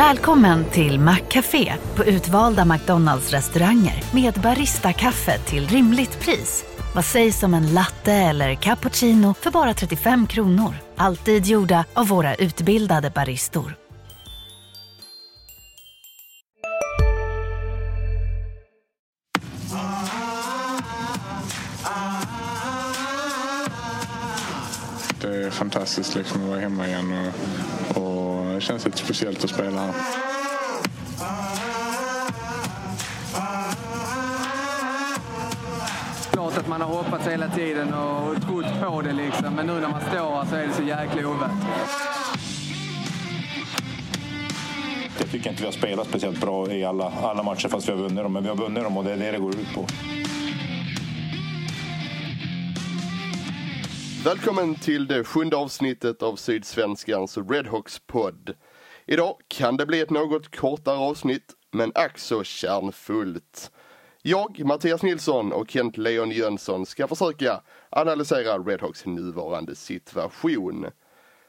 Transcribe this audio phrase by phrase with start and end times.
[0.00, 6.64] Välkommen till Maccafé på utvalda McDonalds restauranger med Baristakaffe till rimligt pris.
[6.94, 10.74] Vad sägs om en latte eller cappuccino för bara 35 kronor?
[10.96, 13.74] Alltid gjorda av våra utbildade baristor.
[25.20, 28.09] Det är fantastiskt liksom att vara hemma igen och, och
[28.60, 29.92] det känns lite speciellt att spela här.
[36.32, 39.54] Klart att man har hoppats hela tiden och trott på det liksom.
[39.54, 41.50] Men nu när man står här så är det så jäkla ovärt.
[45.18, 47.98] Jag tycker inte vi har spelat speciellt bra i alla, alla matcher fast vi har
[47.98, 48.32] vunnit dem.
[48.32, 49.86] Men vi har vunnit dem och det är det det går ut på.
[54.24, 58.54] Välkommen till det sjunde avsnittet av Sydsvenskans Redhawks podd.
[59.06, 63.70] Idag kan det bli ett något kortare avsnitt, men ack så kärnfullt.
[64.22, 70.86] Jag, Mattias Nilsson och Kent Leon Jönsson ska försöka analysera Redhawks nuvarande situation.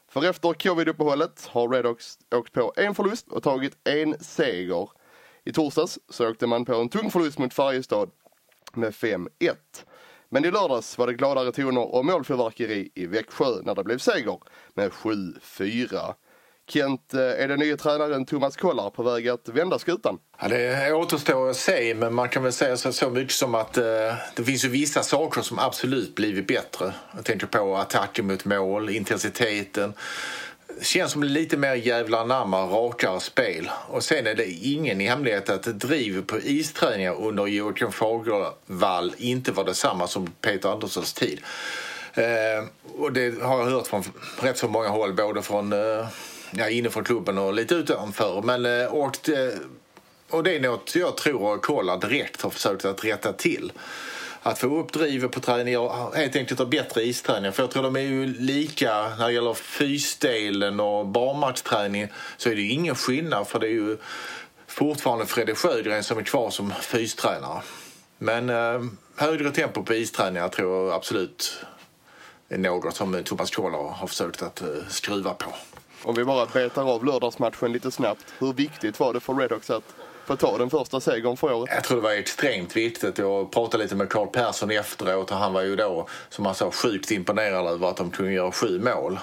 [0.09, 4.89] För efter covid-uppehållet har Redhawks åkt på en förlust och tagit en seger.
[5.43, 8.11] I torsdags så åkte man på en tung förlust mot Färjestad
[8.73, 9.27] med 5-1.
[10.33, 14.37] Men i lördags var det gladare toner och målfyrverkeri i Växjö när det blev seger
[14.73, 16.13] med 7-4.
[16.69, 20.17] Kent, eh, är den nya tränaren Thomas Kollar på väg att vända skutan?
[20.41, 23.77] Ja, det återstår att se, men man kan väl säga så, så mycket som att
[23.77, 23.83] eh,
[24.35, 26.93] det finns ju vissa saker som absolut blivit bättre.
[27.15, 29.93] Jag tänker på attacken mot mål, intensiteten.
[30.79, 33.71] Det känns som lite mer jävla namma, rakare spel.
[33.87, 39.51] Och sen är det ingen i hemlighet att driv på isträningar under Joakim Fagervall inte
[39.51, 41.41] var detsamma som Peter Anderssons tid.
[42.13, 42.65] Eh,
[42.97, 44.03] och det har jag hört från
[44.41, 46.07] rätt så många håll, både från eh,
[46.51, 48.41] ja, inifrån klubben och lite utanför.
[48.41, 49.59] Men, eh, och, det,
[50.29, 53.71] och det är något jag tror att Kolla direkt har försökt att rätta till.
[54.43, 57.51] Att få upp drivet på träningar, helt enkelt ha bättre isträningar.
[57.51, 62.07] För jag tror de är ju lika när det gäller fysdelen och barmarksträning
[62.37, 63.97] så är det ju ingen skillnad för det är ju
[64.67, 67.61] fortfarande Fredrik Sjögren som är kvar som fystränare.
[68.17, 68.81] Men eh,
[69.15, 71.65] högre tempo på isträningar tror jag absolut
[72.49, 75.53] är något som eh, Thomas Kohler har försökt att eh, skruva på.
[76.03, 78.25] Om vi bara betar av lördagsmatchen lite snabbt.
[78.39, 79.95] Hur viktigt var det för Redhawks att
[80.31, 81.69] få ta den första segern för året?
[81.73, 83.17] Jag tror det var extremt viktigt.
[83.17, 86.71] Jag pratade lite med Carl Persson efteråt och han var ju då, som han sa,
[86.71, 89.19] sjukt imponerad över att de kunde göra sju mål.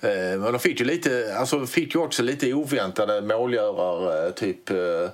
[0.00, 4.70] Eh, men de fick ju, lite, alltså fick ju också lite oväntade målgörare, eh, typ
[4.70, 5.08] eh,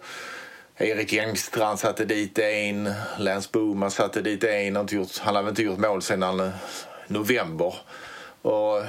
[0.77, 4.77] Erik Engstrand satte dit en, Lance Boman satte dit en.
[4.77, 6.51] Han, gjort, han hade inte gjort mål sedan
[7.09, 7.75] november.
[8.43, 8.83] Och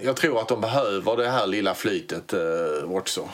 [0.00, 2.34] jag tror att de behöver det här lilla flytet
[2.86, 3.28] också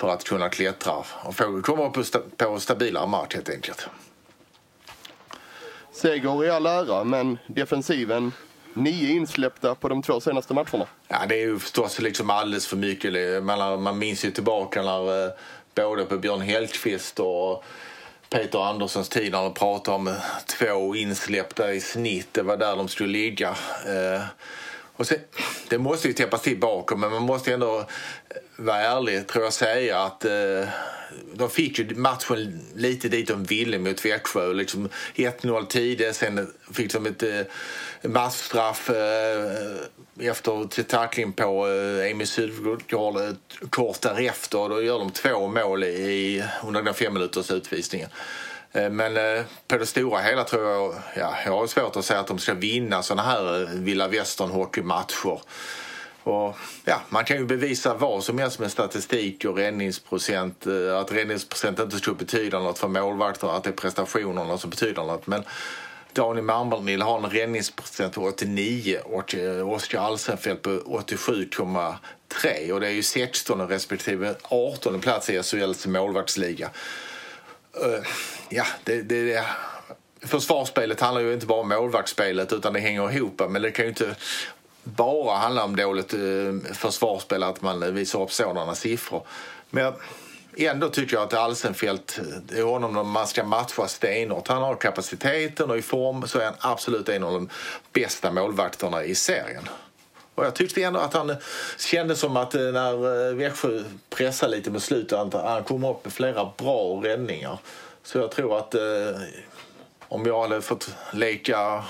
[0.00, 3.88] för att kunna klättra och få komma upp på, sta, på stabilare mark helt enkelt.
[5.92, 8.32] Seger i all ära, men defensiven
[8.74, 10.86] nio insläppta på de två senaste matcherna.
[11.08, 13.42] Ja, det är ju förstås liksom alldeles för mycket.
[13.42, 15.32] Man, man minns ju tillbaka när eh,
[15.74, 17.64] både på Björn Hellkvist och
[18.30, 20.14] Peter Anderssons tid när de pratade om
[20.58, 22.28] två insläppta i snitt.
[22.32, 23.48] Det var där de skulle ligga.
[23.86, 24.22] Eh,
[25.00, 25.18] och sen,
[25.68, 27.84] det måste ju täppas till bakom, men man måste ändå eh,
[28.56, 30.68] vara ärlig, tror jag, säga att eh,
[31.34, 34.52] de fick ju matchen lite dit de ville mot Växjö.
[34.52, 37.40] Liksom 1-0 tidigt, sen fick de ett eh,
[38.02, 43.34] matchstraff eh, efter tackling på eh, Emil Sydgård eh,
[43.70, 44.68] kort därefter.
[44.68, 48.08] Då gör de två mål i, under den fem minuters utvisningen.
[48.72, 52.20] Eh, men eh, på det stora hela tror jag, ja, jag har svårt att säga
[52.20, 55.40] att de ska vinna såna här eh, Villa vilda västern hockeymatcher.
[56.22, 60.66] Och, ja, man kan ju bevisa vad som helst med statistik och räddningsprocent.
[61.00, 65.26] Att räddningsprocent inte skulle betyda något för målvakter, att det är prestationerna som betyder något.
[65.26, 65.44] Men
[66.12, 69.34] Daniel Malmberg har en räddningsprocent på 89 och
[69.74, 72.72] Oskar Alsenfelt på 87,3.
[72.72, 76.70] Och det är ju 16 respektive 18 plats i SHLs målvaktsliga.
[77.76, 78.06] Eh,
[78.48, 79.44] ja, det, det, det,
[80.22, 83.42] försvarsspelet handlar ju inte bara om målvaktsspelet utan det hänger ihop.
[83.48, 84.16] Men det kan ju inte
[84.82, 89.26] bara handla om dåligt eh, försvarsspel att man eh, visar upp sådana siffror.
[89.70, 89.92] Men
[90.56, 94.48] ändå tycker jag att Alsenfelt, det är honom man ska matcha stenhårt.
[94.48, 97.48] Han har kapaciteten och i form så är han absolut en av de
[97.92, 99.68] bästa målvakterna i serien.
[100.40, 101.36] Och jag tyckte ändå att han
[101.78, 106.04] kände som att eh, när eh, Växjö pressade lite med slutet att han kom upp
[106.04, 107.58] med flera bra räddningar.
[108.02, 108.80] Så jag tror att eh,
[110.08, 111.84] om jag hade fått leka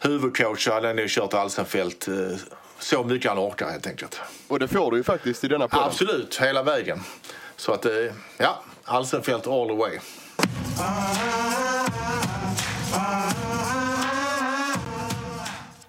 [0.00, 2.14] huvudcoach så hade jag nog kört Alsenfelt eh,
[2.78, 4.20] så mycket han orkar helt enkelt.
[4.48, 5.86] Och det får du ju faktiskt i denna podden.
[5.86, 7.00] Absolut, hela vägen.
[7.56, 7.92] Så att, eh,
[8.36, 9.98] ja, Alsenfelt all the way.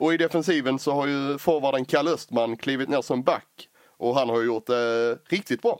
[0.03, 3.69] Och i defensiven så har ju forwarden Kalle Östman klivit ner som back.
[3.97, 5.79] Och han har ju gjort det riktigt bra.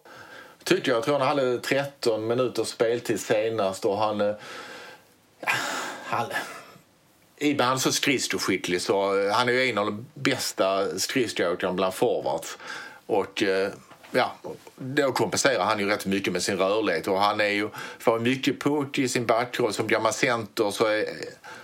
[0.64, 0.98] Tycker jag.
[0.98, 4.22] Jag tror han hade 13 minuters speltid senast och han...
[4.22, 4.36] Eh,
[5.40, 5.52] ja,
[6.06, 6.26] han
[7.38, 11.74] Iben han är så skridskoskicklig så eh, han är ju en av de bästa skridskoåkarna
[11.74, 12.58] bland forwards.
[13.06, 13.72] Och eh,
[14.14, 14.36] ja,
[14.76, 17.70] då kompenserar han ju rätt mycket med sin rörlighet och han är ju,
[18.00, 21.06] får mycket puck i sin backroll som gammal center så, är,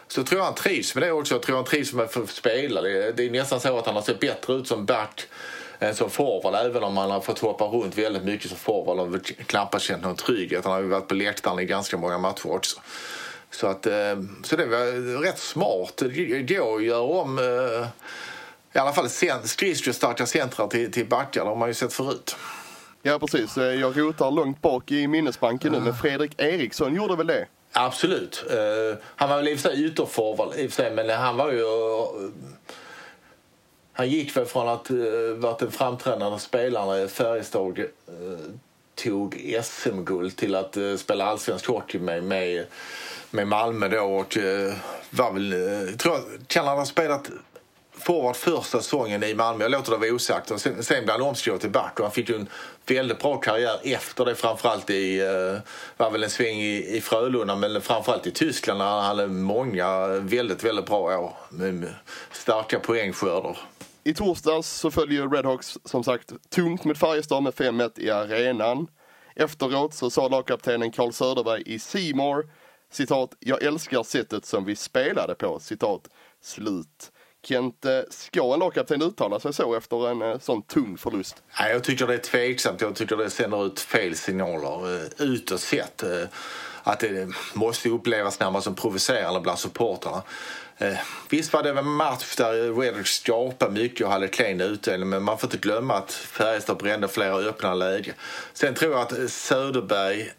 [0.07, 1.35] så tror jag han trivs med det också.
[1.35, 2.81] Jag tror han trivs med att spela.
[2.81, 5.27] Det, det är nästan så att han har sett bättre ut som back
[5.79, 9.25] än som forward även om han har fått hoppa runt väldigt mycket som forward och
[9.25, 10.65] knappast känt någon trygghet.
[10.65, 12.79] Han har ju varit på läktaren i ganska många matcher också.
[13.51, 15.97] Så, att, eh, så det var rätt smart.
[15.97, 17.87] Det går att göra om eh,
[18.73, 19.09] i alla fall
[19.43, 21.43] skridskostarka centra till, till backar.
[21.43, 22.35] Det har man ju sett förut.
[23.01, 27.27] Ja precis, Eh, jag rotar långt bak i minnesbanken nu men Fredrik Eriksson gjorde väl
[27.27, 27.45] det?
[27.71, 28.45] Absolut.
[28.49, 31.61] Eh, han var väl i och för sig och sig, men han var ju...
[31.61, 32.31] eh,
[33.93, 37.85] han gick väl från att uh, varit en framträdande spelare i Färjestad uh,
[38.95, 42.65] tog SM-guld till att uh, spela allsvensk hockey med, med,
[43.31, 44.73] med Malmö då och uh,
[45.09, 45.53] var väl...
[45.53, 47.29] Uh, tror jag, kan han ha spelat
[47.99, 49.63] forward första säsongen i Malmö.
[49.63, 50.51] Jag låter det vara osagt.
[50.51, 52.47] Och sen, sen blev han omskriven till back och han fick ju en
[52.85, 54.35] väldigt bra karriär efter det.
[54.35, 55.61] Framförallt i, eh,
[55.97, 60.07] var väl en sväng i, i Frölunda men framförallt i Tyskland där han hade många
[60.07, 61.93] väldigt, väldigt bra år med,
[62.31, 63.57] starka poängskörder.
[64.03, 68.87] I torsdags så följer Redhawks som sagt tungt mot Färjestad med 5-1 i arenan.
[69.35, 72.43] Efteråt så sa lagkaptenen Carl Söderberg i Seymour
[72.91, 76.09] citat, jag älskar sättet som vi spelade på, citat,
[76.41, 77.11] slut.
[77.43, 81.43] Kent, eh, ska en lagkapten uttala sig så efter en eh, sån tung förlust?
[81.59, 82.81] Nej, jag tycker det är tveksamt.
[82.81, 86.03] Jag tycker det sänder ut fel signaler eh, utåt sett.
[86.83, 90.21] Att det måste upplevas närmast som provocerande bland supportrarna.
[91.29, 95.37] Visst var det en match där Redhawks skapade mycket och hade klen utdelning men man
[95.37, 98.15] får inte glömma att Färjestad brände flera öppna lägen.
[98.53, 100.31] Sen tror jag att Söderberg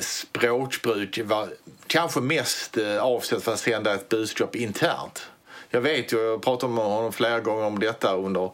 [0.00, 1.48] språkbruk var
[1.86, 5.26] kanske mest avsett för att sända ett budskap internt.
[5.74, 8.50] Jag vet ju, jag har pratat med honom flera gånger om detta under,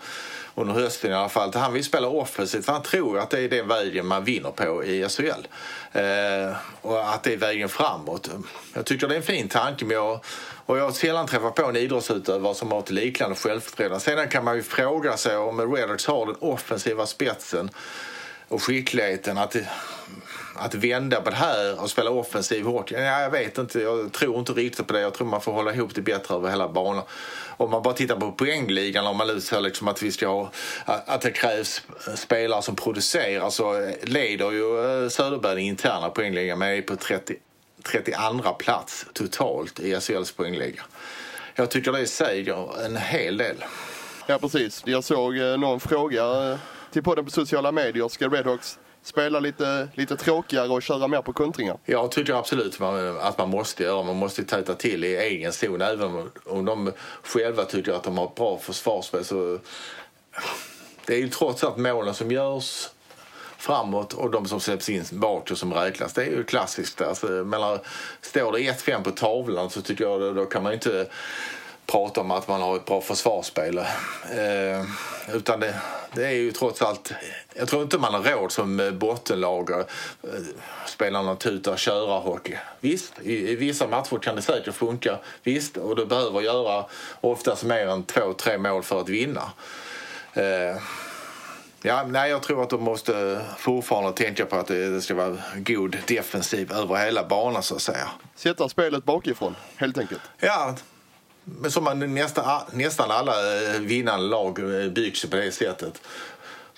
[0.54, 3.48] under hösten i alla fall, han vill spela offensivt för han tror att det är
[3.48, 5.46] den vägen man vinner på i SHL.
[5.92, 8.30] Eh, och att det är vägen framåt.
[8.74, 10.20] Jag tycker det är en fin tanke men jag,
[10.66, 14.00] och jag har sällan träffat på en idrottsutövare som har ett liknande självförtroende.
[14.00, 17.70] Sedan kan man ju fråga sig om Redox har den offensiva spetsen
[18.48, 19.56] och skickligheten att,
[20.60, 22.94] att vända på det här och spela offensiv hockey.
[22.94, 25.00] Ja, jag vet inte, jag tror inte riktigt på det.
[25.00, 27.02] Jag tror man får hålla ihop det bättre över hela banan.
[27.56, 30.50] Om man bara tittar på poängligan, om man nu ser liksom att vi ska ha,
[30.84, 31.82] att det krävs
[32.16, 37.34] spelare som producerar så leder ju eh, Söderberg den interna poängligan med på 30,
[37.92, 40.82] 32 plats totalt i SHLs poängliga.
[41.54, 43.64] Jag tycker det säger en hel del.
[44.26, 46.58] Ja precis, jag såg eh, någon fråga eh,
[46.92, 51.32] till podden på sociala medier, ska Redhawks spela lite, lite tråkigare och köra mer på
[51.32, 51.78] kontringar?
[51.84, 52.80] Jag tycker absolut
[53.20, 54.02] att man måste göra.
[54.02, 55.80] Man måste täta till i egen zon.
[55.80, 56.92] Även om, de
[57.22, 59.58] själva tycker att de har ett bra försvarsspel så...
[61.06, 62.88] Det är ju trots allt målen som görs
[63.58, 66.12] framåt och de som släpps in bakåt som räknas.
[66.12, 67.00] Det är ju klassiskt.
[67.00, 67.78] Alltså, mellan,
[68.20, 71.06] står det 1-5 på tavlan så tycker jag då kan man inte
[71.86, 73.78] prata om att man har ett bra försvarsspel.
[73.78, 74.84] Eh,
[75.34, 75.74] utan det,
[76.14, 77.12] det, är ju trots allt...
[77.54, 79.90] Jag tror inte man har råd som bottenlag att
[80.22, 80.30] eh,
[80.86, 82.56] spela någon tuta köra hockey.
[82.80, 85.18] Visst, i, i, vissa matcher kan det säkert funka.
[85.42, 86.84] Visst, och du behöver göra
[87.20, 89.52] oftast mer än två, tre mål för att vinna.
[90.32, 90.82] Eh,
[91.82, 95.96] Ja, nej, jag tror att de måste fortfarande tänka på att det ska vara god
[96.06, 98.08] defensiv över hela banan så att säga.
[98.34, 100.20] Sätta spelet bakifrån, helt enkelt.
[100.38, 100.76] Ja,
[101.68, 106.02] som man nästan, nästan alla eh, vinnande lag eh, byggs på det sättet.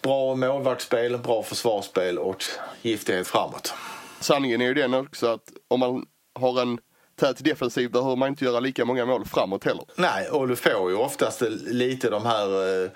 [0.03, 2.45] Bra målvaktsspel, bra försvarsspel och
[2.83, 3.75] giftighet framåt.
[4.21, 6.79] Sanningen är ju den också att om man har en
[7.21, 9.85] tät defensiv behöver man inte göra lika många mål framåt heller.
[9.97, 12.91] Nej, och du får ju oftast lite de här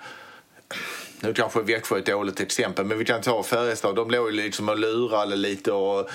[1.19, 3.95] nu kanske Växjö är ett dåligt exempel, men vi kan ta Färjestad.
[3.95, 6.09] De låg ju liksom och lurade lite och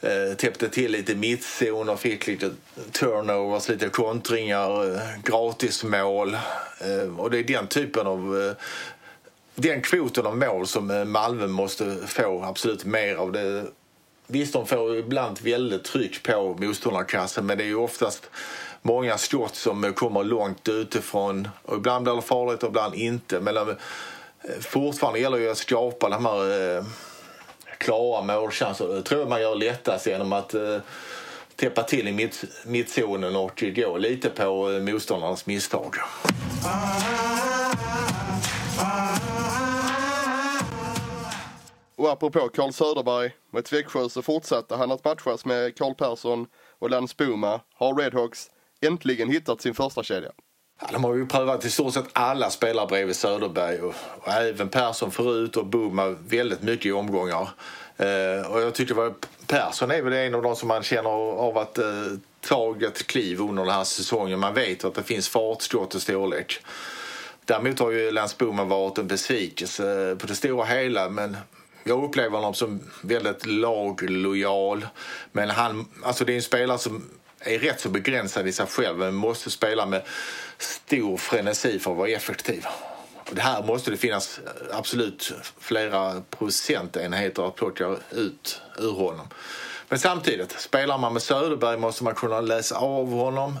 [0.00, 2.50] eh, täppte till lite mittzon och fick lite
[2.92, 6.34] turnovers, lite kontringar, eh, gratismål.
[6.78, 8.52] Eh, och det är den typen av eh,
[9.54, 13.32] den kvoten av mål som eh, Malmö måste få absolut mer av.
[13.32, 13.64] Det,
[14.26, 18.30] visst, de får ibland väldigt tryck på motståndarkassen men det är ju oftast
[18.84, 21.48] många skott som kommer långt utifrån.
[21.62, 23.40] Och ibland blir det farligt och ibland inte.
[23.40, 23.66] Men eh,
[24.60, 26.84] fortfarande gäller det att skapa de här eh,
[27.78, 28.88] klara målchanser.
[28.88, 30.78] Det tror jag man gör lättast genom att eh,
[31.56, 35.96] täppa till i mitt, mittzonen och gå lite på eh, motståndarnas misstag.
[41.96, 46.46] Och apropå Carl Söderberg, mot Växjö så fortsatte han att matchas med Carl Persson
[46.78, 48.50] och Lance Boma har Redhawks
[48.84, 50.30] äntligen hittat sin första kedja.
[50.80, 54.68] Ja, de har ju prövat i stort sett alla spelare bredvid Söderberg och, och även
[54.68, 57.48] Persson förut och Boma väldigt mycket i omgångar.
[57.96, 61.58] Eh, och jag tycker att Persson är väl en av de som man känner av
[61.58, 61.86] att eh,
[62.40, 64.40] tagit kliv under den här säsongen.
[64.40, 66.60] Man vet att det finns fartskott och storlek.
[67.44, 71.36] Däremot har ju Lance Boma varit en besvikelse på det stora hela men
[71.84, 74.86] jag upplever honom som väldigt laglojal.
[75.32, 77.10] Men han, alltså det är en spelare som
[77.44, 80.02] är rätt så begränsad i sig själv men måste spela med
[80.58, 82.66] stor frenesi för att vara effektiv.
[83.28, 89.28] Och det här måste det finnas eh, absolut flera procentenheter att plocka ut ur honom.
[89.88, 93.58] Men samtidigt, spelar man med Söderberg måste man kunna läsa av honom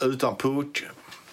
[0.00, 0.84] utan puck.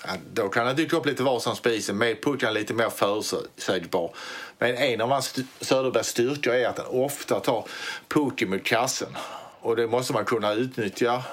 [0.05, 1.97] Ja, då kan han dyka upp lite var som spisen.
[1.97, 4.15] Med puck är han lite mer förutsägbar.
[4.57, 7.65] Men en av hans Söderbergs styrkor är att han ofta tar
[8.07, 9.17] pucken mot kassen.
[9.61, 11.23] Och det måste man kunna utnyttja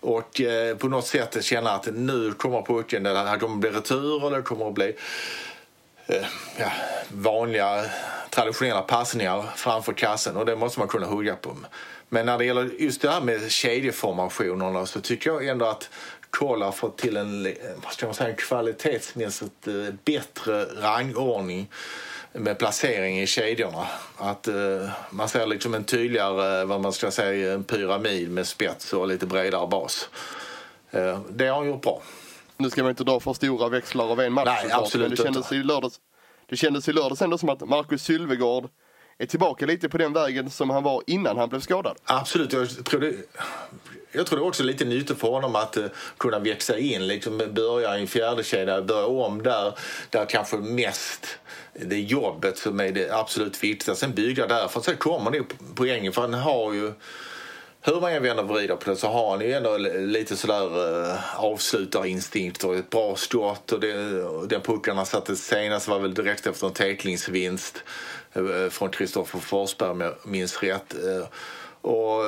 [0.00, 4.30] och eh, på något sätt känna att nu kommer pucken, det här kommer bli retur
[4.30, 4.96] det kommer att bli
[6.06, 6.26] eh,
[6.58, 6.72] ja,
[7.08, 7.84] vanliga
[8.30, 11.56] traditionella passningar framför kassen och det måste man kunna hugga på.
[12.08, 15.90] Men när det gäller just det här med kedjeformationerna så tycker jag ändå att
[16.30, 17.52] Kola har fått till en, eh,
[17.84, 21.70] vad ska man säga, en kvalitetsmässigt eh, bättre rangordning
[22.32, 23.86] med placering i kedjorna.
[24.16, 28.92] Att uh, man ser liksom en tydligare, vad man ska säga, en pyramid med spets
[28.92, 30.08] och lite bredare bas.
[30.94, 32.02] Uh, det har han gjort bra.
[32.56, 35.22] Nu ska man inte dra för stora växlar av en match Nej, absolut men det
[35.22, 35.56] kändes, inte.
[35.56, 36.00] i lördags,
[36.46, 38.68] det kändes i lördags ändå som att Marcus Sylvegård
[39.20, 41.96] är tillbaka lite på den vägen som han var innan han blev skadad.
[42.04, 43.14] Absolut, jag tror det,
[44.12, 45.84] jag tror det är lite nyttigt för honom att uh,
[46.18, 49.78] kunna växa in, liksom börja i en fjärde kedja, börja om där,
[50.10, 51.38] där kanske mest
[51.72, 54.06] det är jobbet som är det absolut viktigaste.
[54.06, 54.82] Sen bygga därifrån.
[54.82, 56.92] Sen kommer nog poängen för han har ju
[57.82, 61.10] hur man än vänder och vrider på det så har han ju ändå lite sådär
[61.10, 63.92] eh, avslutarinstinkt och ett bra skott och, det,
[64.48, 67.84] den pucken han satte senast var väl direkt efter en täcklingsvinst
[68.32, 70.94] Eh, från Kristoffer Forsberg om jag minns rätt.
[70.94, 71.26] Eh,
[71.90, 72.22] och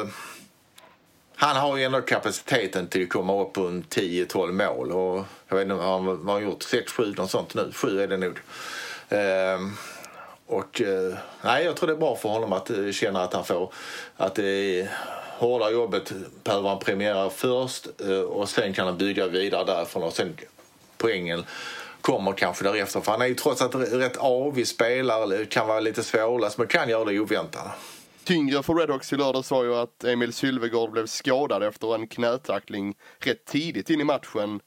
[1.37, 5.63] han har ju ändå kapaciteten till att komma upp på 10-12 mål och jag vet
[5.63, 7.73] inte, han har han gjort 6-7 något sånt nu?
[7.75, 8.39] 7 är det nog.
[9.09, 9.73] Ehm,
[10.47, 13.73] och eh, nej, jag tror det är bra för honom att känna att han får
[14.17, 14.89] att det
[15.39, 16.13] hårda jobbet
[16.45, 17.87] behöver han premiera först
[18.29, 20.37] och sen kan han bygga vidare därifrån och sen
[20.99, 21.45] poängen
[22.03, 23.01] kommer kanske därefter.
[23.01, 26.89] För han är ju trots allt rätt avig spelare, kan vara lite svårläst men kan
[26.89, 27.71] göra det oväntade.
[28.25, 32.95] Tyngre för Redhawks i lördags var ju att Emil Sylvegård blev skadad efter en knätackling
[33.19, 34.61] rätt tidigt in i matchen.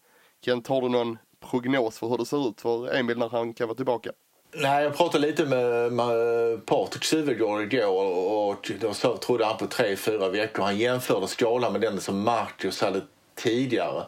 [0.45, 1.17] Kent, har du någon
[1.49, 4.11] prognos för hur det ser ut för Emil när han kan vara tillbaka?
[4.57, 9.95] Nej, jag pratade lite med, med Patrik Suvegård igår och då trodde han på tre,
[9.95, 10.63] fyra veckor.
[10.63, 13.01] Han jämförde skalan med den som Marcus hade
[13.35, 14.03] tidigare.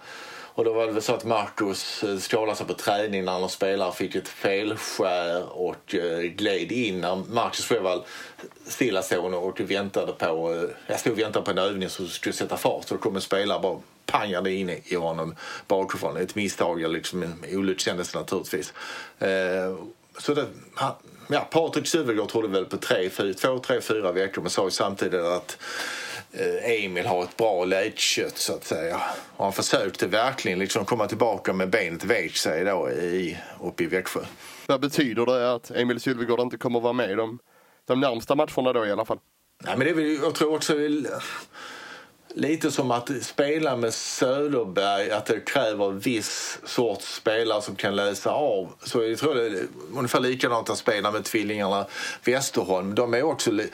[0.57, 3.91] Och då var det så att Marcus eh, skadade sig på träning när han spelare
[3.91, 7.01] fick ett felskär och eh, gled in.
[7.01, 8.03] När Marcus Sjöwall
[8.65, 12.57] stillastående och väntade på, eh, jag stod och väntade på en övning som skulle sätta
[12.57, 12.87] fart.
[12.87, 15.35] Så då kom en spelare bara pangade in i honom
[15.67, 16.17] bakifrån.
[16.17, 18.73] Ett misstag, liksom en olyckshändelse naturligtvis.
[20.19, 20.45] Så det,
[21.29, 24.71] ja, Patrik Suvegård trodde väl på tre, fyra, två, tre, fyra veckor men sa ju
[24.71, 25.57] samtidigt att
[26.63, 29.01] Emil har ett bra läkkött så att säga.
[29.37, 33.87] Och han försökte verkligen liksom komma tillbaka med benet vek sig då i, uppe i
[33.87, 34.19] Växjö.
[34.65, 37.39] Vad betyder det att Emil Sylvegård inte kommer vara med de,
[37.85, 39.19] de närmsta matcherna då i alla fall?
[39.63, 40.73] Nej, men det är, jag tror också
[42.37, 48.31] lite som att spela med Söderberg, att det kräver viss sorts spelare som kan läsa
[48.31, 48.69] av.
[48.83, 51.85] Så jag tror det är ungefär likadant att spela med tvillingarna
[52.25, 52.95] Westerholm.
[52.95, 53.67] De är också eh,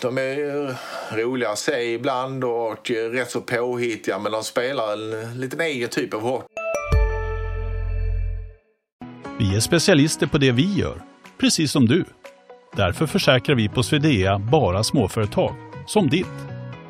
[0.00, 0.76] de är
[1.16, 6.14] roliga att se ibland och rätt så påhittiga men de spelar en liten egen typ
[6.14, 6.46] av hockey.
[9.38, 11.02] Vi är specialister på det vi gör,
[11.38, 12.04] precis som du.
[12.76, 15.54] Därför försäkrar vi på Swedea bara småföretag,
[15.86, 16.49] som ditt.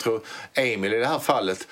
[0.00, 0.20] Jag tror
[0.54, 1.68] Emil i det här fallet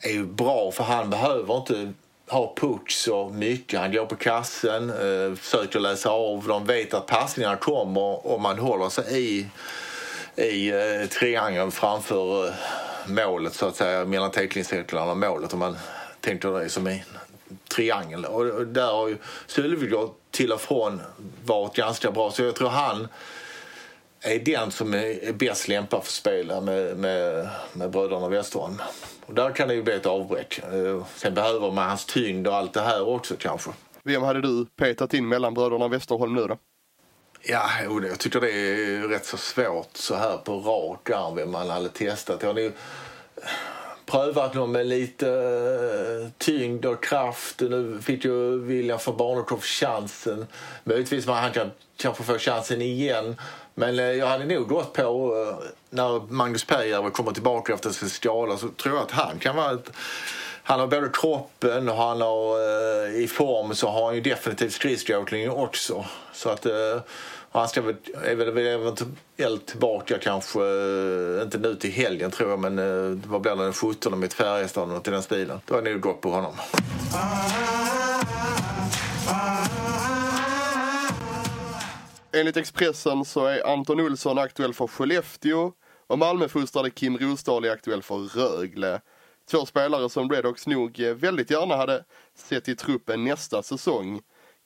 [0.00, 1.92] är ju bra för han behöver inte
[2.28, 3.80] ha puck så mycket.
[3.80, 8.58] Han går på kassen, eh, försöker läsa av De vet att passningarna kommer om man
[8.58, 9.46] håller sig i,
[10.42, 12.52] i eh, triangeln framför eh,
[13.06, 15.76] målet så att säga, mellan teckningscirklarna och målet om man
[16.20, 17.00] tänker det som en
[17.68, 18.24] triangel.
[18.24, 21.00] Och, och där har ju Sylvegård till och från
[21.44, 23.08] varit ganska bra så jag tror han
[24.34, 28.82] är den som är bäst lämpad för att spela med, med, med bröderna Westerholm.
[29.26, 30.58] Och där kan det ju bli ett avbräck.
[30.58, 33.70] Eh, Sen behöver man hans tyngd och allt det här också kanske.
[34.02, 36.58] Vem hade du petat in mellan bröderna Westerholm nu då?
[37.42, 37.68] Ja,
[38.08, 41.88] jag tycker det är rätt så svårt så här på rak arm vem man hade
[41.88, 42.42] testat.
[42.42, 42.72] Jag har nu
[44.10, 47.60] prövat någon med lite eh, tyngd och kraft.
[47.60, 50.46] Nu fick ju William von Barnekow chansen.
[50.84, 53.36] Möjligtvis man han kan kanske få chansen igen.
[53.74, 58.10] Men eh, jag hade nog gått på, eh, när Magnus Pääjärvi kommer tillbaka efter sin
[58.10, 59.90] skada, så tror jag att han kan vara ett,
[60.62, 64.72] han har både kroppen och han har eh, i form så har han ju definitivt
[64.72, 66.04] skridskoåkningen också.
[66.32, 67.00] Så att eh,
[67.50, 72.58] han ska väl, är väl eventuellt tillbaka kanske, eh, inte nu till helgen tror jag,
[72.58, 75.60] men eh, vad blir det, den 17 mot Färjestad och till den stilen.
[75.66, 76.54] Då har jag nog gått på honom.
[82.32, 85.72] Enligt Expressen så är Anton Olsson aktuell för Skellefteå
[86.06, 89.00] och Malmöfostrade Kim Rosdahl är aktuell för Rögle.
[89.50, 94.20] Två spelare som Redhawks nog eh, väldigt gärna hade sett i truppen nästa säsong.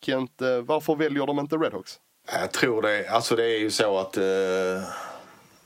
[0.05, 1.99] Kent, varför väljer de inte Redhawks?
[2.41, 3.09] Jag tror det.
[3.09, 4.83] Alltså det är ju så att eh,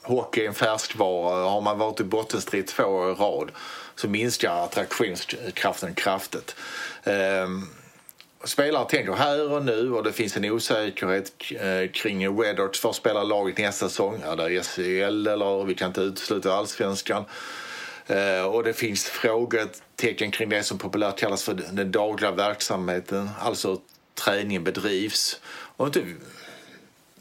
[0.02, 1.48] hockey är en färskvara.
[1.48, 3.50] Har man varit i bottenstrid två år i rad
[3.94, 6.56] så minskar attraktionskraften kraftigt.
[7.04, 7.48] Eh,
[8.44, 12.84] spelare tänker här och nu och det finns en osäkerhet eh, kring Weddorts.
[12.84, 14.22] Var spelar laget nästa säsong?
[14.22, 17.24] Är det SHL eller vi kan inte utesluta allsvenskan.
[18.06, 23.68] Eh, och det finns frågetecken kring det som populärt kallas för den dagliga verksamheten, alltså
[23.68, 23.78] hur
[24.14, 25.40] träningen bedrivs.
[25.76, 26.04] Och inte,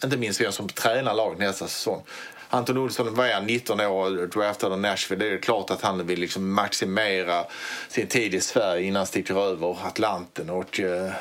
[0.03, 2.03] inte minst vem som tränar laget nästa säsong.
[2.49, 5.25] Anton Olsson var 19 år och draftad av Nashville.
[5.25, 7.45] Det är klart att han vill liksom maximera
[7.89, 10.49] sin tid i Sverige innan han sticker över Atlanten.
[10.49, 11.11] Och, eh,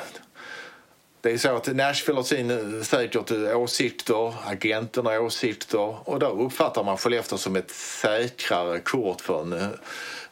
[1.25, 6.19] det är så att Nashville har sin eh, säkert eh, åsikter, agenterna har åsikter och
[6.19, 9.67] då uppfattar man Skellefteå som ett säkrare kort för en, eh,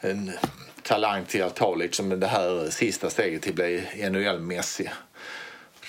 [0.00, 0.32] en
[0.82, 4.90] talang till att ta liksom det här sista steget till att bli NHL-mässig.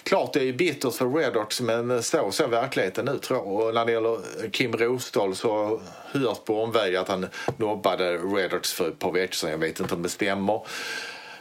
[0.06, 3.48] Klart det är bittert för Redhawks men så ser verkligheten ut tror jag.
[3.48, 4.20] Och när det gäller
[4.52, 5.80] Kim Rosdahl så har
[6.12, 9.50] jag hört på omväg att han nobbade Redhawks för ett par veckor sedan.
[9.50, 10.62] Jag vet inte om det stämmer.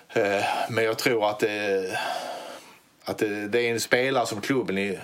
[0.08, 1.98] Eh, men jag tror att det
[3.04, 4.98] att det, det är en spelare som klubben i,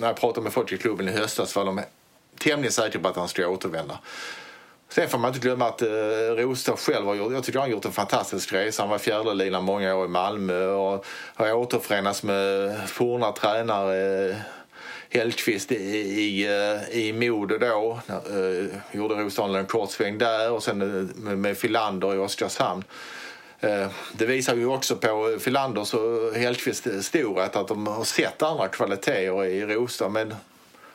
[0.00, 1.80] när jag pratade med folk i klubben i höstas var de
[2.38, 3.98] tämligen säkra på att han ska återvända.
[4.94, 5.88] Sen får man inte glömma att eh,
[6.36, 8.82] Rostad själv har gjort, jag tycker han har gjort en fantastisk resa.
[8.82, 14.36] Han var fjärdelina många år i Malmö och har återförenats med forna tränare
[15.10, 18.00] Hellkvist Hellqvist i, i, eh, i Modo då.
[18.08, 22.84] Eh, gjorde Rosdahl en kort sväng där och sen eh, med, med Filander i Oskarshamn.
[23.60, 28.68] Eh, Det visar ju också på Filanders och Hellqvists storhet att de har sett andra
[28.68, 30.08] kvaliteter i Rosa.
[30.08, 30.34] Men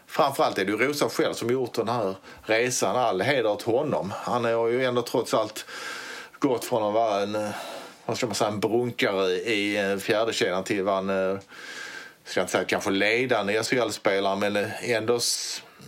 [0.07, 2.95] framförallt är det ju Rosa själv som gjort den här resan.
[2.95, 4.13] All heder åt honom.
[4.15, 5.65] Han har ju ändå trots allt
[6.39, 7.49] gått från att vara en, eh,
[8.05, 11.39] vad ska man säga, en brunkare i eh, fjärdekedjan till att vara en, eh,
[12.25, 15.19] ska inte säga kanske ledande SHL-spelare men ändå,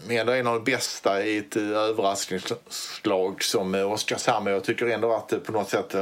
[0.10, 4.48] ändå en av de bästa i ett överraskningslag som Oskarshamn.
[4.48, 5.96] Jag tycker ändå att det på något sätt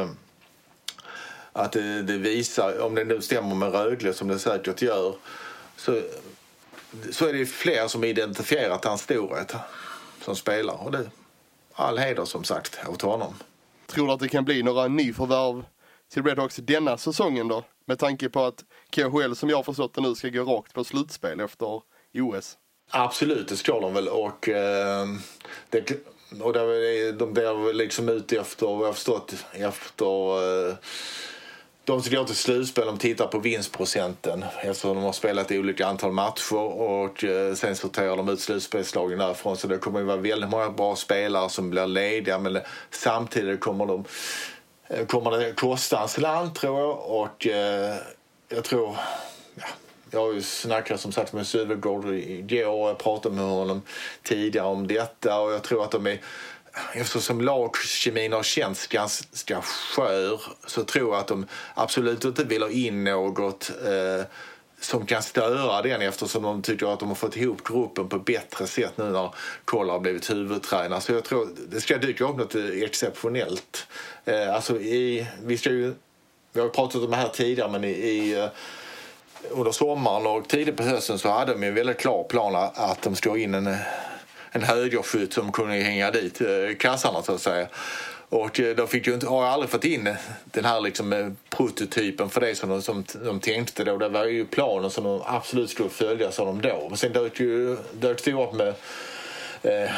[1.53, 5.15] att det, det visar, om det nu stämmer med Rögle som det säkert gör,
[5.77, 6.01] så,
[7.11, 9.55] så är det fler som identifierat hans storhet
[10.21, 10.77] som spelare.
[10.77, 11.09] Och det,
[11.73, 13.33] all heder som sagt åt honom.
[13.85, 15.63] Tror du att det kan bli några nyförvärv
[16.13, 17.63] till Redhawks denna säsongen då?
[17.85, 20.83] Med tanke på att KHL som jag har förstått det nu ska gå rakt på
[20.83, 21.81] slutspel efter
[22.13, 22.57] OS.
[22.89, 24.07] Absolut, det ska de väl.
[24.07, 25.07] Och, eh,
[25.69, 25.91] det,
[26.41, 30.75] och det de blir liksom ute efter, vad jag förstått, efter eh,
[31.87, 35.87] de som går till slutspel de tittar på vinstprocenten eftersom de har spelat i olika
[35.87, 39.57] antal matcher och eh, sen sorterar de ut slutspelslagen därifrån.
[39.57, 42.59] Så det kommer ju vara väldigt många bra spelare som blir lediga men
[42.91, 44.05] samtidigt kommer, de,
[44.87, 47.95] eh, kommer det kosta en slant tror jag och eh,
[48.49, 48.95] jag tror
[49.55, 49.65] ja,
[50.11, 53.81] jag har ju snackat som sagt med Sövegård igår och jag pratade med honom
[54.23, 56.19] tidigare om detta och jag tror att de är
[56.93, 62.69] eftersom lagkemin har känts ganska skör så tror jag att de absolut inte vill ha
[62.69, 64.25] in något eh,
[64.79, 68.67] som kan störa den eftersom de tycker att de har fått ihop gruppen på bättre
[68.67, 69.33] sätt nu när
[69.65, 71.01] Kolla har blivit huvudtränare.
[71.01, 73.87] Så jag tror det ska dyka upp något eh, exceptionellt.
[74.25, 75.93] Eh, alltså i, vi, ska ju,
[76.53, 78.49] vi har pratat om det här tidigare men i, i eh,
[79.51, 83.15] under sommaren och tidigt på hösten så hade de en väldigt klar plan att de
[83.15, 83.77] ska in en, eh,
[84.51, 87.67] en högerskytt som kunde hänga dit eh, kassarna så att säga.
[88.29, 91.29] Och eh, då fick ju inte, har jag aldrig fått in den här liksom eh,
[91.49, 93.97] prototypen för det som de, som de tänkte då.
[93.97, 96.85] Det var ju planen som de absolut skulle följa sa de då.
[96.89, 98.73] Men sen dök, ju, dök det upp med
[99.61, 99.91] eh,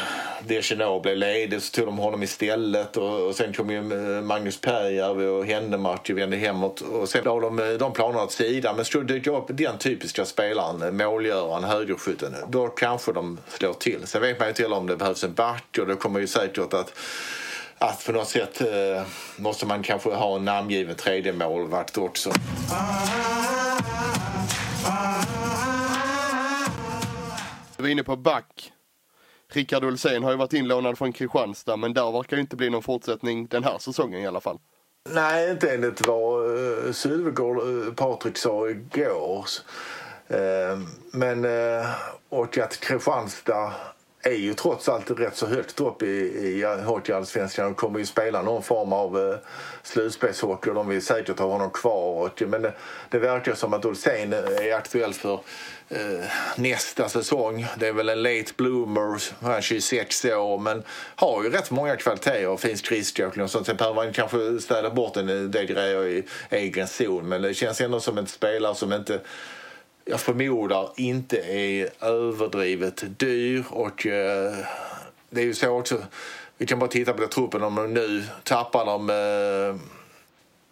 [0.48, 4.62] Deschenaux blev ledig så tog de honom istället och, och sen kom ju eh, Magnus
[4.62, 8.76] Perjärvi och Händemark vände hemåt och sen la de eh, de planerna åt sidan.
[8.76, 13.74] Men skulle det dyka upp den typiska spelaren, eh, målgöraren, högerskytten, då kanske de slår
[13.74, 14.08] till.
[14.08, 16.28] Sen vet man ju inte heller om det behövs en back och då kommer ju
[16.28, 16.94] säkert att
[17.82, 19.04] att på något sätt eh,
[19.36, 22.32] måste man kanske ha en namngiven tredje målvakt också.
[27.78, 28.72] Du var inne på back.
[29.54, 32.84] Rickard Olsén har ju varit inlånad från Kristianstad men där verkar ju inte bli någon
[32.84, 34.60] fortsättning den här säsongen i alla fall.
[35.10, 39.46] Nej, inte enligt vad uh, eh, Sylvegård uh, Patrik sa igår.
[40.32, 40.80] Uh,
[41.12, 41.86] men uh,
[42.30, 43.74] och att Kristianstad
[44.22, 48.42] är ju trots allt rätt så högt upp i, i hockeyallsvenskan och kommer ju spela
[48.42, 49.38] någon form av eh,
[49.84, 52.26] slutspelshockey och de vill säkert ha honom kvar.
[52.26, 52.74] Och, men det,
[53.10, 55.40] det verkar som att Olsén är aktuell för
[55.90, 57.66] eh, nästa säsong.
[57.78, 60.84] Det är väl en late bloomer, han är 26 år men
[61.16, 63.66] har ju rätt många kvaliteter och fin skridskoåkning och sånt.
[63.66, 67.82] Sen behöver man kanske städa bort en del grejer i egen zon men det känns
[67.82, 69.20] ändå som en spelare som inte
[70.10, 74.54] jag förmodar inte är överdrivet dyr och eh,
[75.30, 76.02] det är ju så också,
[76.58, 79.82] vi kan bara titta på den truppen om de nu tappar de eh,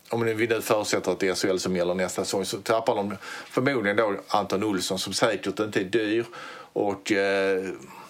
[0.09, 3.17] om vi nu förutsätter att det är SHL som gäller nästa säsong så tappar de
[3.49, 6.25] förmodligen då Anton Olsson som säkert inte är dyr
[6.73, 7.63] och eh,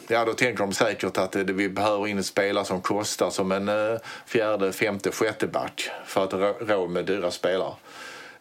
[0.07, 3.51] ja, då tänker de säkert att eh, vi behöver in en spelare som kostar som
[3.51, 7.73] en eh, fjärde, femte, sjätte back för att ha råd med dyra spelare.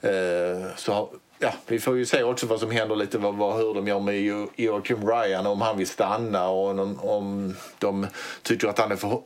[0.01, 3.75] Eh, så ja, vi får ju se också vad som händer lite vad, vad, hur
[3.75, 8.07] de gör med Joakim Ryan om han vill stanna och om, om de
[8.42, 9.22] tycker att han är för,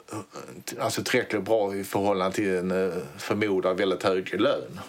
[0.78, 4.80] alltså tillräckligt bra i förhållande till en eh, förmodad väldigt hög lön.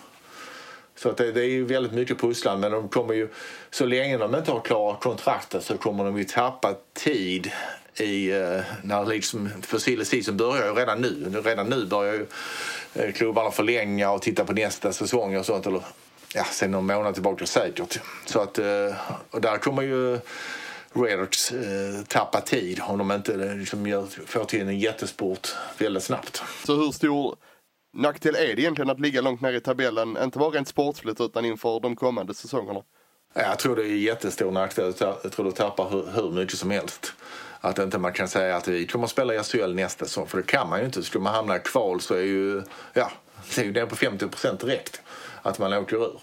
[0.95, 3.27] Så att det, det är ju väldigt mycket pusslande men de kommer ju,
[3.71, 7.51] så länge de inte har klarat kontraktet så kommer de ju tappa tid
[7.99, 11.41] i, eh, när liksom, för silly season börjar ju redan nu.
[11.43, 12.25] Redan nu börjar ju
[12.93, 15.67] eh, klubbarna förlänga och titta på nästa säsong och sånt.
[15.67, 15.81] Eller
[16.36, 18.00] ja, sen någon månad tillbaka säkert.
[18.26, 18.96] Så att, eh,
[19.32, 20.20] och där kommer ju
[20.94, 26.04] Redhawks eh, tappa tid om de inte eh, liksom gör, får till en jättesport väldigt
[26.04, 26.44] snabbt.
[26.65, 27.36] Så hur stor
[27.94, 31.46] nackdel är det egentligen att ligga långt ner i tabellen, inte bara rent sportsligt utan
[31.46, 32.82] inför de kommande säsongerna?
[33.34, 34.94] Jag tror det är jättestor nackdel.
[35.00, 37.13] Jag tror du tappar hur, hur mycket som helst.
[37.60, 40.38] Att inte man kan säga att vi kommer att spela i SHL nästa säsong, för
[40.38, 41.04] det kan man ju inte.
[41.04, 42.63] Skulle man hamna i kval så är ju,
[42.94, 43.12] ja,
[43.56, 45.02] det är ju ner på 50 procent direkt
[45.41, 46.19] att man åker ur.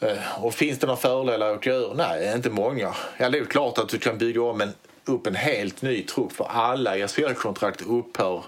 [0.00, 1.94] Eh, och finns det några fördelar att åka ur?
[1.94, 2.94] Nej, inte många.
[3.18, 4.72] Ja, det är klart att du kan bygga om en,
[5.04, 8.44] upp en helt ny trupp för alla SHL-kontrakt upphör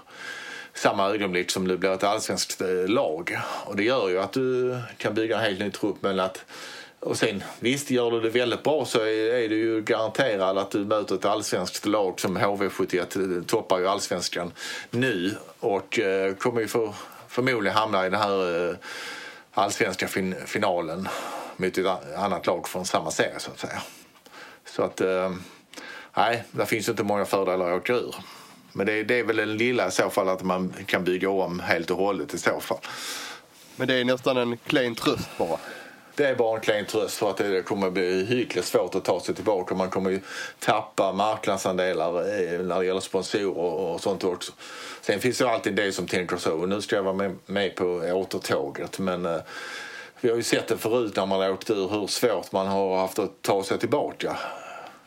[0.73, 3.37] samma ögonblick som du blir ett allsvenskt eh, lag.
[3.65, 6.45] Och det gör ju att du kan bygga en helt ny trupp men att
[7.03, 10.71] och sen visst, gör du det väldigt bra så är, är du ju garanterad att
[10.71, 14.51] du möter ett allsvenskt lag som HV71 eh, toppar ju allsvenskan
[14.89, 16.93] nu och eh, kommer ju för,
[17.27, 18.75] förmodligen hamna i den här eh,
[19.53, 21.07] allsvenska fin finalen
[21.57, 23.81] mot ett annat lag från samma serie så att säga.
[24.65, 25.31] Så att eh,
[26.17, 28.15] nej, det finns inte många fördelar att åka ur.
[28.71, 31.59] Men det, det är väl den lilla i så fall att man kan bygga om
[31.59, 32.77] helt och hållet i så fall.
[33.75, 35.57] Men det är nästan en klen tröst bara.
[36.15, 39.19] Det är bara en klen tröst för att det kommer bli hyggligt svårt att ta
[39.19, 39.75] sig tillbaka.
[39.75, 40.19] Man kommer ju
[40.59, 44.51] tappa marknadsandelar eh, när det gäller sponsorer och sånt också.
[45.01, 46.65] Sen finns det alltid det som tänker så.
[46.65, 48.99] Nu ska jag vara med, på återtåget.
[48.99, 49.41] Men eh,
[50.21, 52.97] vi har ju sett det förut när man har åkt ur hur svårt man har
[52.97, 54.37] haft att ta sig tillbaka.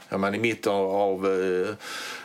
[0.08, 1.74] Ja, men I mitten av eh,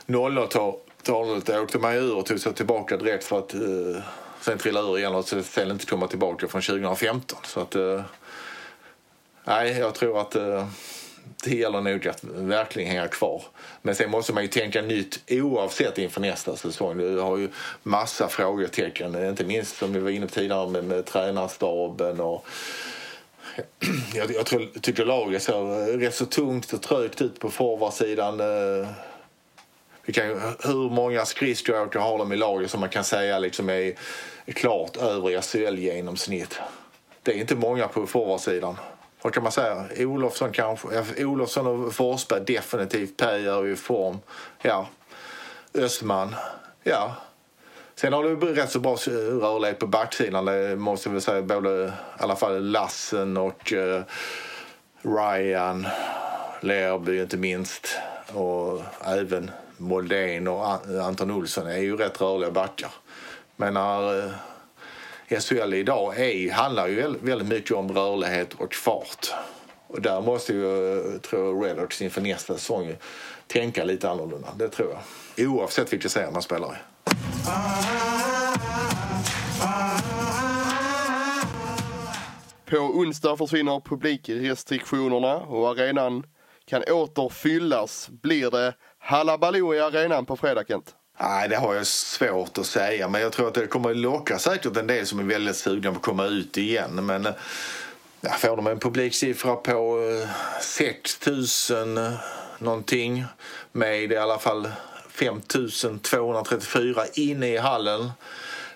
[0.08, 4.04] 00-talet åkte man ur och tog sig tillbaka direkt för att eh,
[4.42, 7.40] sen trilla ur igen och sen inte komma tillbaka från 2015.
[7.44, 8.02] Så att, eh,
[9.44, 10.68] nej, jag tror att eh,
[11.44, 13.44] det gäller nog att verkligen hänga kvar.
[13.82, 16.98] Men sen måste man ju tänka nytt oavsett inför nästa säsong.
[16.98, 17.50] Du har ju
[17.84, 22.46] massa frågetecken, inte minst som vi var inne på tidigare med, med tränarstaben och
[24.14, 28.40] jag, jag tror, tycker laget ser rätt så tungt och trögt ut på forwardsidan.
[28.40, 28.88] Eh,
[30.60, 33.94] hur många skridskoåkare har de i laget som man kan säga liksom är
[34.46, 36.60] klart över SHL-genomsnitt?
[37.24, 38.78] Det är inte många på forwardsidan.
[39.22, 39.86] Vad kan man säga?
[39.98, 40.88] Olofsson kanske.
[41.26, 43.18] Olofsson och Forsberg definitivt.
[43.18, 44.20] Pejer i form.
[44.62, 44.88] Ja.
[45.74, 46.36] Östman.
[46.84, 47.16] Ja.
[47.96, 50.46] Sen har du rätt så bra rörlighet på backsidan.
[50.46, 51.42] Det måste vi säga.
[51.42, 54.02] Både i alla fall Lassen och uh,
[55.02, 55.88] Ryan.
[56.62, 57.88] Lerby inte minst.
[58.34, 60.68] Och även Moldén och
[61.04, 62.92] Anton Olsson är ju rätt rörliga backar.
[63.56, 64.32] Men när uh,
[65.40, 69.34] SHL idag är, handlar ju väldigt mycket om rörlighet och fart.
[69.88, 72.96] Och där måste ju, tror jag, Redhawks inför nästa säsong
[73.48, 74.48] tänka lite annorlunda.
[74.58, 74.90] Det tror
[75.36, 75.50] jag.
[75.50, 76.78] Oavsett vilka serier man spelar i.
[82.70, 86.24] På onsdag försvinner publikrestriktionerna och arenan
[86.66, 88.10] kan åter fyllas.
[88.10, 90.96] Blir det halabaloo i arenan på fredag, Kent?
[91.24, 93.08] Nej, det har jag svårt att säga.
[93.08, 95.98] Men jag tror att det kommer locka säkert en del som är väldigt sugna på
[95.98, 97.06] att komma ut igen.
[97.06, 97.28] Men
[98.22, 100.30] ja, får de en publiksiffra på eh,
[100.62, 101.28] 6
[101.70, 102.14] 000 eh,
[102.60, 103.26] någonting
[103.72, 104.70] med i alla fall
[105.10, 105.42] 5
[106.02, 108.02] 234 inne i hallen.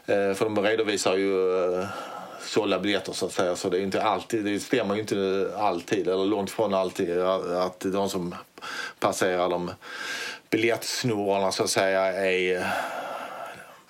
[0.05, 1.33] Eh, för de redovisar ju
[2.41, 3.55] sålda biljetter så att säga.
[3.55, 7.79] Så det, är inte alltid, det stämmer ju inte alltid, eller långt ifrån alltid, att
[7.79, 8.35] de som
[8.99, 9.71] passerar de
[10.55, 12.67] biljettsnurrorna så att säga är,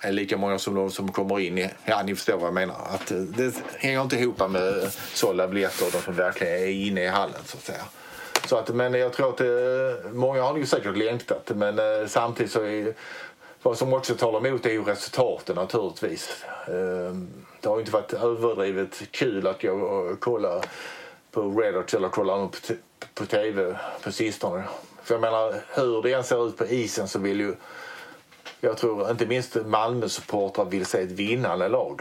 [0.00, 1.58] är lika många som de som kommer in.
[1.58, 2.74] I, ja, ni förstår vad jag menar.
[2.94, 6.66] Att eh, det hänger inte ihop med eh, sålda biljetter och de som verkligen är
[6.66, 7.84] inne i hallen så att säga.
[8.46, 12.52] Så att, men jag tror att eh, många har ju säkert längtat men eh, samtidigt
[12.52, 12.94] så är
[13.62, 16.44] vad som också talar emot är ju resultaten naturligtvis.
[16.66, 17.16] Eh,
[17.60, 20.62] det har ju inte varit överdrivet kul att gå och kolla
[21.30, 22.74] på Red eller kolla på,
[23.14, 24.64] på tv på sistone.
[25.06, 27.54] För jag menar, hur det än ser ut på isen så vill ju...
[28.60, 32.00] Jag tror inte minst Malmö-supportrar vill se ett vinnande lag.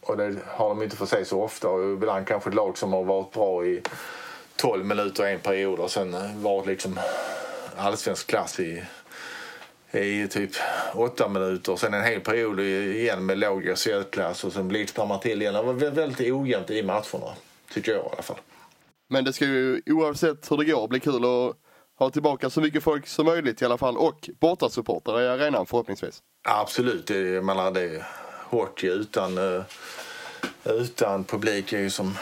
[0.00, 1.68] Och det har de inte fått se så ofta.
[1.68, 3.82] Och ibland kanske ett lag som har varit bra i
[4.56, 7.00] 12 minuter en period och sen eh, varit liksom
[7.76, 8.84] allsvensk klass i,
[9.90, 10.50] i typ
[10.94, 11.76] 8 minuter.
[11.76, 13.74] Sen en hel period igen med låg
[14.10, 15.54] klass och sen blixtrar man till igen.
[15.54, 17.34] Det var väldigt ojämnt i matcherna,
[17.72, 18.38] tycker jag i alla fall.
[19.12, 21.56] Men det ska ju oavsett hur det går bli kul att
[21.98, 26.22] ha tillbaka så mycket folk som möjligt i alla fall och bortasupportrar i arenan förhoppningsvis.
[26.48, 28.04] Absolut, jag menar det
[28.44, 29.62] hockey utan, eh,
[30.64, 32.16] utan publik är ju som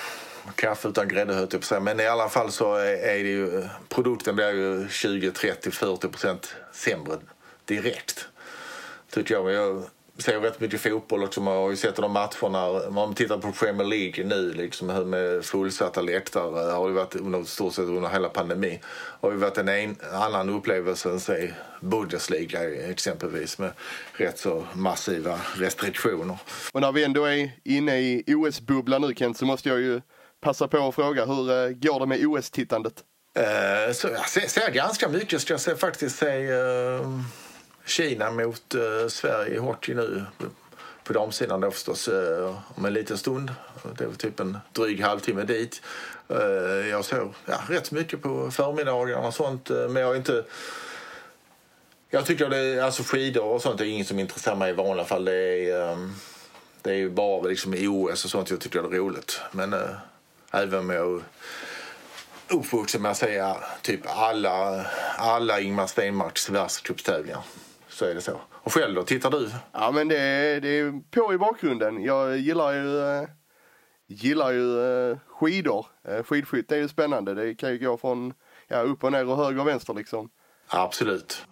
[0.54, 3.66] kaffe utan grädde höll jag på Men i alla fall så är det ju, eh,
[3.88, 7.18] produkten blir ju 20, 30, 40 procent sämre
[7.64, 8.28] direkt.
[9.10, 9.52] Tycker jag.
[9.52, 9.84] jag
[10.18, 11.40] ser rätt mycket fotboll också.
[11.40, 12.90] Man har ju sett de matcherna.
[12.90, 16.70] Man tittar på Premier League nu liksom med fullsatta läktare.
[16.70, 18.78] har ju varit under stort sett under hela pandemin.
[19.20, 23.72] har ju varit en, en annan upplevelse än säg Bundesliga exempelvis med
[24.12, 26.38] rätt så massiva restriktioner.
[26.72, 30.00] Och när vi ändå är inne i OS-bubblan nu Kent så måste jag ju
[30.40, 33.04] passa på att fråga hur uh, går det med OS-tittandet?
[33.38, 36.98] Uh, så jag ser, ser ganska mycket ska jag faktiskt säga.
[36.98, 37.20] Uh
[37.88, 40.24] Kina mot eh, Sverige i hockey nu
[41.04, 43.50] på damsidan då förstås eh, om en liten stund.
[43.98, 45.82] Det är typ en dryg halvtimme dit.
[46.28, 50.44] Eh, jag såg ja, rätt mycket på förmiddagarna och sånt eh, men jag är inte
[52.10, 55.24] jag tycker det alltså skidor och sånt är inget som intresserar mig i vanliga fall.
[55.24, 56.14] Det är, ehm,
[56.82, 59.40] det är ju bara liksom OS och sånt jag tycker det är roligt.
[59.52, 59.90] Men uh,
[60.50, 61.22] även med att
[62.48, 67.42] uppvuxen med att säga typ alla, alla Ingmar Stenmarks världscupstävlingar
[67.98, 68.40] så är det så.
[68.50, 69.50] Och själv då, tittar du?
[69.72, 72.04] Ja men det är, det är på i bakgrunden.
[72.04, 73.28] Jag gillar ju, äh,
[74.06, 74.80] gillar ju
[75.10, 75.86] äh, skidor.
[76.08, 77.34] Äh, skidskytte är ju spännande.
[77.34, 78.34] Det kan ju gå från
[78.68, 80.30] ja, upp och ner och höger och vänster liksom.
[80.68, 81.46] Absolut.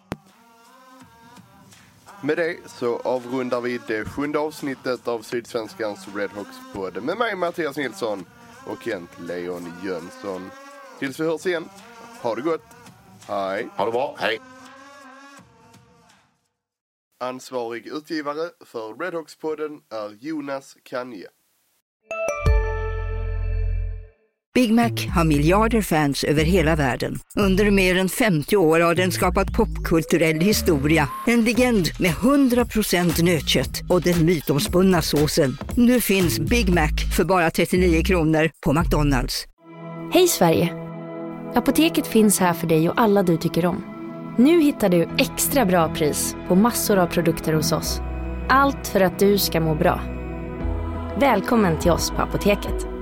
[2.22, 7.76] Med det så avrundar vi det sjunde avsnittet av Sydsvenskans Redhawks podd med mig Mattias
[7.76, 8.24] Nilsson
[8.66, 10.50] och Kent Leon Jönsson.
[10.98, 11.68] Tills vi hörs igen,
[12.22, 12.64] ha det gott.
[13.28, 13.68] Hej.
[13.76, 14.16] Ha det bra.
[14.18, 14.40] Hej.
[17.20, 21.26] Ansvarig utgivare för Redhawks-podden är Jonas Kanje.
[24.54, 27.18] Big Mac har miljarder fans över hela världen.
[27.36, 31.08] Under mer än 50 år har den skapat popkulturell historia.
[31.26, 35.58] En legend med 100% nötkött och den mytomspunna såsen.
[35.76, 39.44] Nu finns Big Mac för bara 39 kronor på McDonalds.
[40.12, 40.74] Hej Sverige!
[41.54, 43.95] Apoteket finns här för dig och alla du tycker om.
[44.38, 48.00] Nu hittar du extra bra pris på massor av produkter hos oss.
[48.48, 50.00] Allt för att du ska må bra.
[51.20, 52.95] Välkommen till oss på Apoteket.